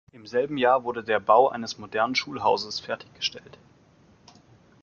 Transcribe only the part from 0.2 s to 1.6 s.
selben Jahr wurde der Bau